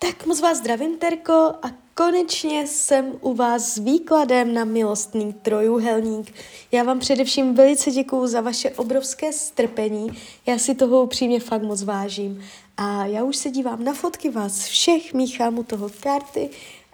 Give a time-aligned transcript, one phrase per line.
[0.00, 6.34] Tak moc vás zdravím, Terko, a konečně jsem u vás s výkladem na milostný trojuhelník.
[6.72, 11.82] Já vám především velice děkuju za vaše obrovské strpení, já si toho upřímně fakt moc
[11.82, 12.44] vážím.
[12.76, 16.50] A já už se dívám na fotky vás všech, míchám u toho karty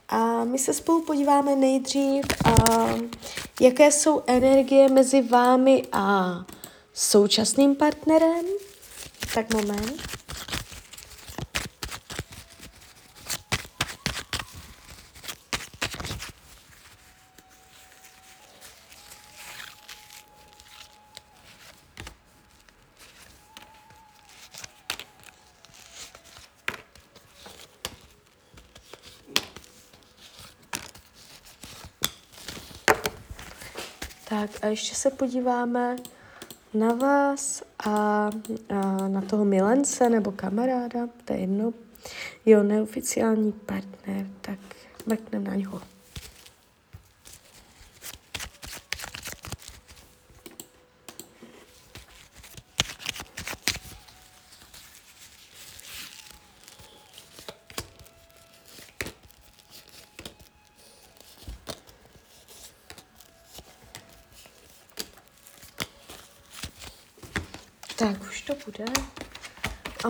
[0.09, 2.87] a my se spolu podíváme nejdřív, a
[3.61, 6.35] jaké jsou energie mezi vámi a
[6.95, 8.45] současným partnerem.
[9.35, 10.24] Tak moment.
[34.29, 35.97] Tak a ještě se podíváme
[36.75, 37.91] na vás a,
[38.69, 41.73] a na toho milence nebo kamaráda, to je jedno.
[42.47, 44.59] Jo, neoficiální partner, tak
[45.07, 45.81] mrkneme na něho.
[67.97, 68.85] Tak, už to bude.
[70.05, 70.09] A...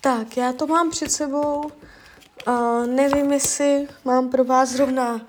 [0.00, 1.72] Tak, já to mám před sebou.
[2.46, 5.26] Uh, nevím, jestli mám pro vás zrovna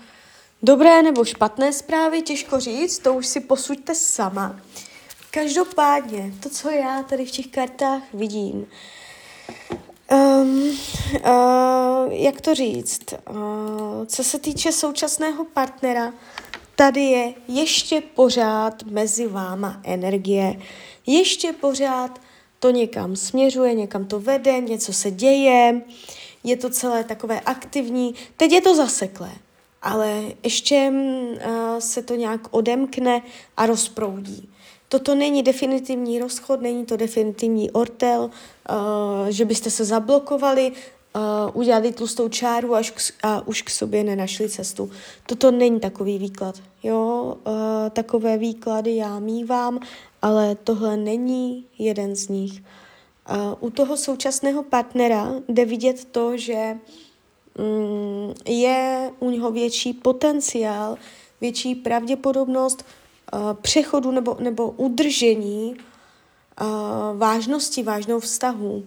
[0.64, 4.60] dobré nebo špatné zprávy, těžko říct, to už si posuďte sama.
[5.32, 8.68] Každopádně, to, co já tady v těch kartách vidím,
[10.12, 13.14] Um, uh, jak to říct?
[13.30, 16.14] Uh, co se týče současného partnera,
[16.76, 20.60] tady je ještě pořád mezi váma energie.
[21.06, 22.22] Ještě pořád
[22.60, 25.82] to někam směřuje, někam to vede, něco se děje,
[26.44, 28.16] je to celé takové aktivní.
[28.38, 29.32] Teď je to zaseklé,
[29.82, 33.22] ale ještě uh, se to nějak odemkne
[33.58, 34.50] a rozproudí.
[34.96, 38.30] Toto není definitivní rozchod, není to definitivní ortel,
[38.70, 41.22] uh, že byste se zablokovali, uh,
[41.54, 44.90] udělali tlustou čáru až k, a už k sobě nenašli cestu.
[45.26, 46.56] Toto není takový výklad.
[46.84, 47.54] Jo, uh,
[47.90, 49.80] takové výklady já mývám,
[50.22, 52.54] ale tohle není jeden z nich.
[52.54, 56.78] Uh, u toho současného partnera jde vidět to, že
[57.60, 60.98] um, je u něho větší potenciál,
[61.42, 62.86] větší pravděpodobnost
[63.62, 65.78] přechodu nebo, nebo udržení
[66.62, 68.84] uh, vážnosti, vážnou vztahu.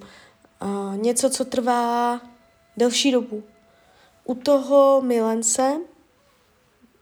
[0.63, 2.21] Uh, něco, co trvá
[2.77, 3.43] delší dobu.
[4.25, 5.81] U toho milence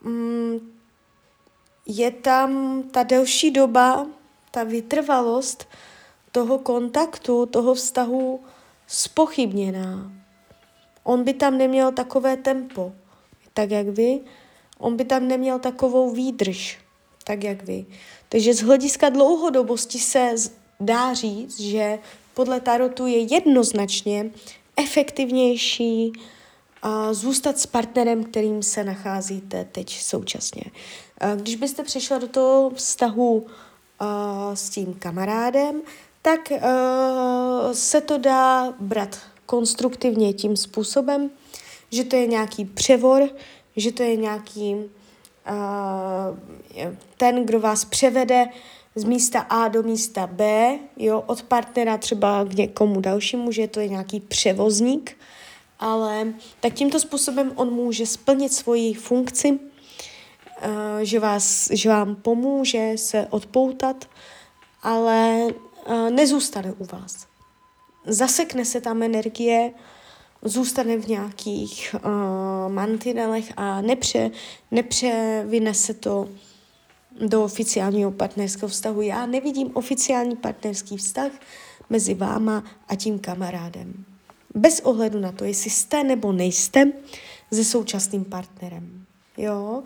[0.04, 0.60] um,
[1.86, 4.06] je tam ta delší doba,
[4.50, 5.68] ta vytrvalost
[6.32, 8.40] toho kontaktu, toho vztahu
[8.86, 10.12] spochybněná.
[11.02, 12.92] On by tam neměl takové tempo,
[13.54, 14.20] tak jak vy,
[14.78, 16.85] on by tam neměl takovou výdrž
[17.26, 17.86] tak jak vy.
[18.28, 20.34] Takže z hlediska dlouhodobosti se
[20.80, 21.98] dá říct, že
[22.34, 24.30] podle Tarotu je jednoznačně
[24.76, 26.12] efektivnější
[26.82, 30.62] a zůstat s partnerem, kterým se nacházíte teď současně.
[31.36, 33.46] Když byste přišla do toho vztahu
[34.54, 35.82] s tím kamarádem,
[36.22, 36.52] tak
[37.72, 41.30] se to dá brát konstruktivně tím způsobem,
[41.90, 43.28] že to je nějaký převor,
[43.76, 44.76] že to je nějaký
[47.16, 48.46] ten, kdo vás převede
[48.94, 53.80] z místa A do místa B, jo, od partnera třeba k někomu dalšímu, že to
[53.80, 55.16] je nějaký převozník,
[55.80, 59.58] ale tak tímto způsobem on může splnit svoji funkci,
[61.02, 64.08] že, vás, že vám pomůže se odpoutat,
[64.82, 65.46] ale
[66.10, 67.26] nezůstane u vás.
[68.06, 69.72] Zasekne se tam energie,
[70.42, 74.30] zůstane v nějakých uh, mantinelech a nepře,
[74.70, 76.28] nepřevine se to
[77.20, 79.02] do oficiálního partnerského vztahu.
[79.02, 81.32] Já nevidím oficiální partnerský vztah
[81.90, 84.04] mezi váma a tím kamarádem.
[84.54, 86.92] Bez ohledu na to, jestli jste nebo nejste
[87.52, 89.04] se současným partnerem.
[89.36, 89.82] Jo?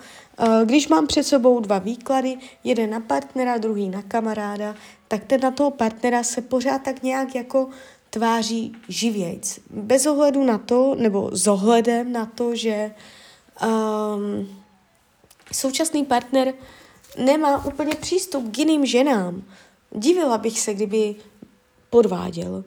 [0.65, 4.75] Když mám před sebou dva výklady, jeden na partnera, druhý na kamaráda,
[5.09, 7.69] tak ten na toho partnera se pořád tak nějak jako
[8.11, 9.59] tváří živějc.
[9.71, 12.95] Bez ohledu na to, nebo s ohledem na to, že
[13.65, 14.49] um,
[15.53, 16.55] současný partner
[17.19, 19.43] nemá úplně přístup k jiným ženám.
[19.91, 21.15] Divila bych se, kdyby
[21.91, 22.65] podváděl.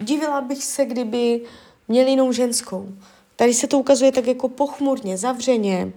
[0.00, 1.40] Divila bych se, kdyby
[1.88, 2.88] měl jinou ženskou.
[3.36, 5.92] Tady se to ukazuje tak jako pochmurně, zavřeně.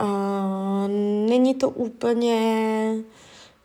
[0.00, 0.88] Uh,
[1.28, 2.94] není to úplně,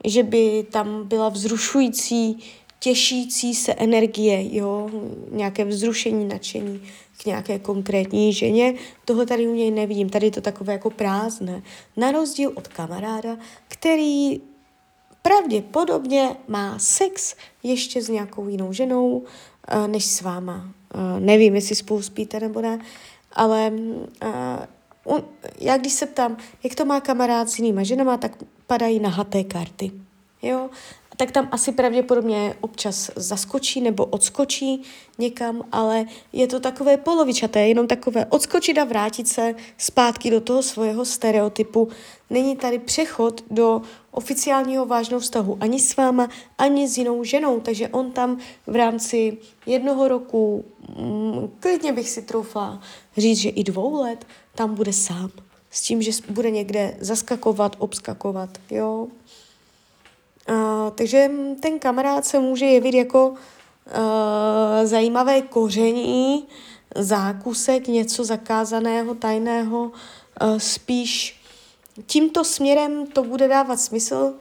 [0.05, 2.43] že by tam byla vzrušující,
[2.79, 4.89] těšící se energie, jo,
[5.31, 6.81] nějaké vzrušení, nadšení
[7.21, 8.73] k nějaké konkrétní ženě.
[9.05, 11.61] Tohle tady u něj nevidím, tady je to takové jako prázdné.
[11.97, 13.37] Na rozdíl od kamaráda,
[13.67, 14.41] který
[15.21, 20.55] pravděpodobně má sex ještě s nějakou jinou ženou, uh, než s váma.
[20.55, 22.79] Uh, nevím, jestli spolu spíte nebo ne,
[23.33, 23.71] ale
[25.07, 25.19] uh,
[25.59, 29.91] já když se ptám, jak to má kamarád s jinýma ženama, tak padají nahaté karty.
[30.41, 30.69] Jo?
[31.17, 34.83] Tak tam asi pravděpodobně občas zaskočí nebo odskočí
[35.17, 40.63] někam, ale je to takové polovičaté, jenom takové odskočit a vrátit se zpátky do toho
[40.63, 41.87] svého stereotypu.
[42.29, 43.81] Není tady přechod do
[44.11, 49.37] oficiálního vážného vztahu ani s váma, ani s jinou ženou, takže on tam v rámci
[49.65, 50.65] jednoho roku,
[50.97, 52.81] mm, klidně bych si troufla
[53.17, 54.25] říct, že i dvou let,
[54.55, 55.31] tam bude sám.
[55.71, 59.07] S tím, že bude někde zaskakovat, obskakovat, jo.
[60.95, 63.35] Takže ten kamarád se může jevit jako uh,
[64.83, 66.47] zajímavé koření,
[66.95, 71.41] zákusek, něco zakázaného, tajného, uh, spíš
[72.05, 74.33] tímto směrem to bude dávat smysl,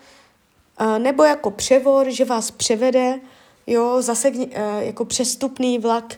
[0.99, 3.21] nebo jako převor, že vás převede,
[3.67, 4.47] jo, zase uh,
[4.79, 6.15] jako přestupný vlak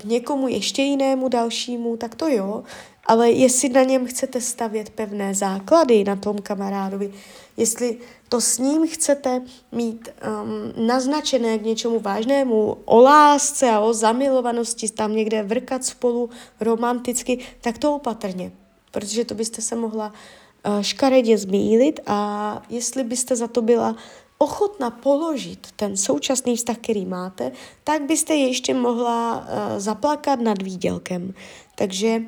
[0.00, 2.64] k někomu ještě jinému dalšímu, tak to jo,
[3.06, 7.12] ale jestli na něm chcete stavět pevné základy, na tom kamarádovi,
[7.56, 7.98] jestli
[8.28, 9.42] to s ním chcete
[9.72, 16.30] mít um, naznačené k něčemu vážnému, o lásce a o zamilovanosti, tam někde vrkat spolu
[16.60, 18.52] romanticky, tak to opatrně,
[18.90, 20.12] protože to byste se mohla
[20.66, 23.96] uh, škaredě zmílit a jestli byste za to byla
[24.38, 27.52] ochotna položit ten současný vztah, který máte,
[27.84, 29.44] tak byste ještě mohla uh,
[29.78, 31.34] zaplakat nad výdělkem.
[31.74, 32.22] Takže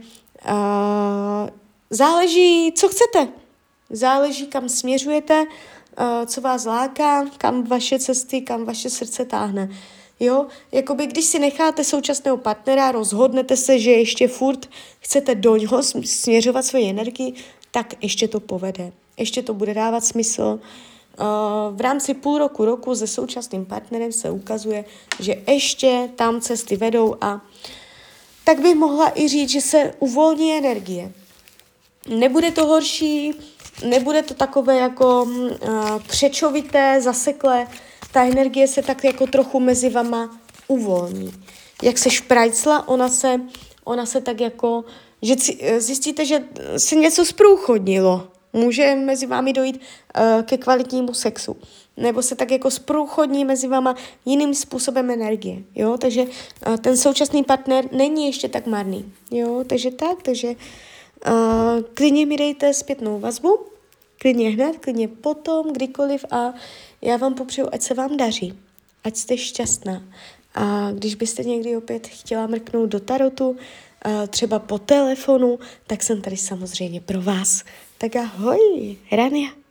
[1.90, 3.28] záleží, co chcete.
[3.90, 5.44] Záleží, kam směřujete,
[6.26, 9.68] co vás láká, kam vaše cesty, kam vaše srdce táhne.
[10.20, 14.68] Jo, jakoby když si necháte současného partnera, rozhodnete se, že ještě furt
[15.00, 17.34] chcete do něho směřovat svoji energii,
[17.70, 18.92] tak ještě to povede.
[19.16, 20.60] Ještě to bude dávat smysl.
[21.72, 24.84] V rámci půl roku, roku se současným partnerem se ukazuje,
[25.20, 27.40] že ještě tam cesty vedou a
[28.44, 31.12] tak bych mohla i říct, že se uvolní energie.
[32.08, 33.34] Nebude to horší,
[33.88, 35.58] nebude to takové jako uh,
[36.06, 37.66] křečovité, zaseklé,
[38.12, 41.32] ta energie se tak jako trochu mezi vama uvolní.
[41.82, 43.40] Jak se šprajcla, ona se,
[43.84, 44.84] ona se tak jako,
[45.22, 45.34] že
[45.78, 46.44] zjistíte, že
[46.76, 48.28] se něco zprůchodnilo.
[48.52, 51.56] Může mezi vámi dojít uh, ke kvalitnímu sexu.
[51.96, 53.94] Nebo se tak jako zprůchodní mezi váma
[54.24, 55.62] jiným způsobem energie.
[55.74, 55.96] Jo?
[55.98, 59.12] Takže uh, ten současný partner není ještě tak marný.
[59.30, 59.64] Jo?
[59.66, 63.58] Takže tak, takže uh, klidně mi dejte zpětnou vazbu,
[64.18, 66.54] klidně hned, klidně potom, kdykoliv a
[67.02, 68.58] já vám popřeju, ať se vám daří,
[69.04, 70.02] ať jste šťastná.
[70.54, 73.56] A když byste někdy opět chtěla mrknout do tarotu,
[74.28, 77.64] třeba po telefonu, tak jsem tady samozřejmě pro vás.
[78.02, 79.61] 大家好，係 Rania。